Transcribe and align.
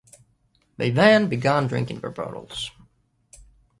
They 0.77 0.89
then 0.89 1.29
began 1.29 1.67
drinking 1.67 1.99
their 1.99 2.09
bottles. 2.09 2.71